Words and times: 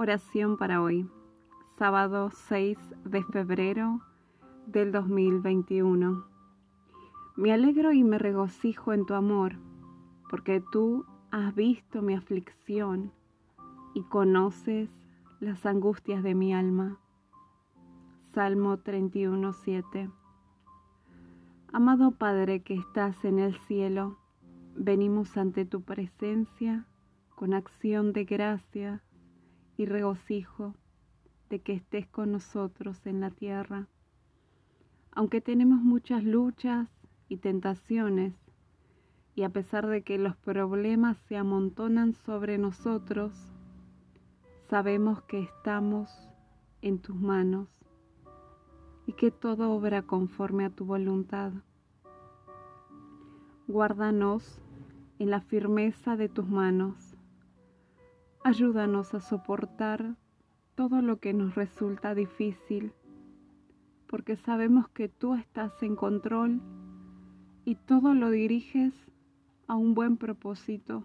Oración 0.00 0.56
para 0.56 0.80
hoy, 0.80 1.10
sábado 1.76 2.30
6 2.30 2.78
de 3.04 3.24
febrero 3.24 4.00
del 4.64 4.92
2021. 4.92 6.24
Me 7.34 7.52
alegro 7.52 7.90
y 7.90 8.04
me 8.04 8.16
regocijo 8.16 8.92
en 8.92 9.06
tu 9.06 9.14
amor, 9.14 9.56
porque 10.30 10.62
tú 10.70 11.04
has 11.32 11.52
visto 11.56 12.00
mi 12.00 12.14
aflicción 12.14 13.10
y 13.92 14.02
conoces 14.04 14.88
las 15.40 15.66
angustias 15.66 16.22
de 16.22 16.36
mi 16.36 16.54
alma. 16.54 17.00
Salmo 18.32 18.78
31.7 18.78 20.12
Amado 21.72 22.12
Padre 22.12 22.62
que 22.62 22.74
estás 22.74 23.24
en 23.24 23.40
el 23.40 23.58
cielo, 23.62 24.16
venimos 24.76 25.36
ante 25.36 25.64
tu 25.64 25.82
presencia 25.82 26.86
con 27.34 27.52
acción 27.52 28.12
de 28.12 28.26
gracia 28.26 29.02
y 29.78 29.86
regocijo 29.86 30.74
de 31.48 31.60
que 31.60 31.72
estés 31.72 32.06
con 32.08 32.32
nosotros 32.32 33.06
en 33.06 33.20
la 33.20 33.30
tierra. 33.30 33.86
Aunque 35.12 35.40
tenemos 35.40 35.80
muchas 35.80 36.24
luchas 36.24 36.90
y 37.28 37.38
tentaciones, 37.38 38.34
y 39.34 39.44
a 39.44 39.50
pesar 39.50 39.86
de 39.86 40.02
que 40.02 40.18
los 40.18 40.36
problemas 40.36 41.16
se 41.28 41.36
amontonan 41.36 42.12
sobre 42.12 42.58
nosotros, 42.58 43.32
sabemos 44.68 45.22
que 45.22 45.40
estamos 45.40 46.10
en 46.82 46.98
tus 46.98 47.14
manos 47.14 47.68
y 49.06 49.12
que 49.12 49.30
todo 49.30 49.70
obra 49.70 50.02
conforme 50.02 50.64
a 50.64 50.70
tu 50.70 50.84
voluntad. 50.84 51.52
Guárdanos 53.68 54.60
en 55.20 55.30
la 55.30 55.40
firmeza 55.40 56.16
de 56.16 56.28
tus 56.28 56.48
manos 56.48 57.07
Ayúdanos 58.48 59.12
a 59.12 59.20
soportar 59.20 60.16
todo 60.74 61.02
lo 61.02 61.20
que 61.20 61.34
nos 61.34 61.54
resulta 61.54 62.14
difícil, 62.14 62.94
porque 64.06 64.36
sabemos 64.36 64.88
que 64.88 65.10
tú 65.10 65.34
estás 65.34 65.82
en 65.82 65.94
control 65.94 66.62
y 67.66 67.74
todo 67.74 68.14
lo 68.14 68.30
diriges 68.30 68.94
a 69.66 69.76
un 69.76 69.92
buen 69.92 70.16
propósito. 70.16 71.04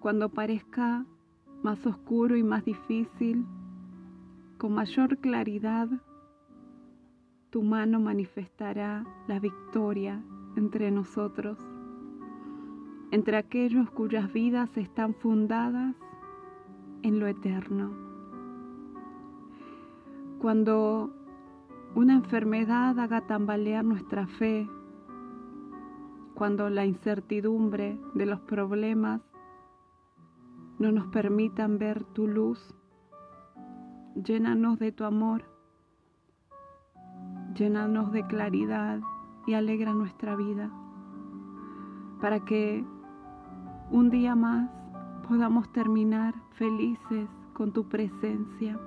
Cuando 0.00 0.30
parezca 0.30 1.04
más 1.62 1.84
oscuro 1.84 2.38
y 2.38 2.42
más 2.42 2.64
difícil, 2.64 3.44
con 4.56 4.72
mayor 4.72 5.18
claridad, 5.18 5.90
tu 7.50 7.62
mano 7.62 8.00
manifestará 8.00 9.04
la 9.28 9.38
victoria 9.38 10.24
entre 10.56 10.90
nosotros 10.90 11.58
entre 13.14 13.36
aquellos 13.36 13.88
cuyas 13.90 14.32
vidas 14.32 14.76
están 14.76 15.14
fundadas 15.14 15.94
en 17.02 17.20
lo 17.20 17.28
eterno. 17.28 17.92
Cuando 20.40 21.14
una 21.94 22.14
enfermedad 22.14 22.98
haga 22.98 23.20
tambalear 23.20 23.84
nuestra 23.84 24.26
fe, 24.26 24.68
cuando 26.34 26.68
la 26.70 26.86
incertidumbre 26.86 28.00
de 28.14 28.26
los 28.26 28.40
problemas 28.40 29.20
no 30.80 30.90
nos 30.90 31.06
permitan 31.06 31.78
ver 31.78 32.02
tu 32.02 32.26
luz, 32.26 32.74
llénanos 34.16 34.80
de 34.80 34.90
tu 34.90 35.04
amor, 35.04 35.44
llénanos 37.54 38.10
de 38.10 38.26
claridad 38.26 38.98
y 39.46 39.54
alegra 39.54 39.94
nuestra 39.94 40.34
vida, 40.34 40.68
para 42.20 42.40
que 42.40 42.84
un 43.90 44.10
día 44.10 44.34
más 44.34 44.70
podamos 45.28 45.70
terminar 45.72 46.34
felices 46.52 47.28
con 47.52 47.72
tu 47.72 47.84
presencia. 47.88 48.78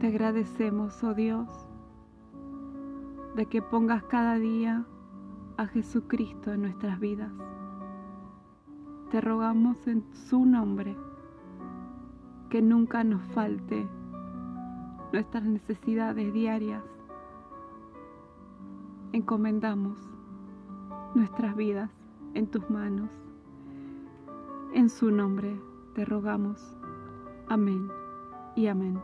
Te 0.00 0.08
agradecemos, 0.08 1.02
oh 1.02 1.14
Dios, 1.14 1.48
de 3.34 3.46
que 3.46 3.62
pongas 3.62 4.04
cada 4.04 4.38
día 4.38 4.84
a 5.56 5.66
Jesucristo 5.66 6.52
en 6.52 6.62
nuestras 6.62 7.00
vidas. 7.00 7.32
Te 9.10 9.20
rogamos 9.20 9.86
en 9.86 10.04
su 10.12 10.44
nombre 10.44 10.96
que 12.50 12.62
nunca 12.62 13.04
nos 13.04 13.22
falte 13.32 13.88
nuestras 15.12 15.44
necesidades 15.44 16.32
diarias. 16.32 16.84
Encomendamos 19.12 20.17
nuestras 21.14 21.56
vidas 21.56 21.90
en 22.34 22.46
tus 22.46 22.68
manos. 22.70 23.10
En 24.74 24.88
su 24.88 25.10
nombre 25.10 25.60
te 25.94 26.04
rogamos. 26.04 26.60
Amén 27.48 27.90
y 28.54 28.66
amén. 28.66 29.00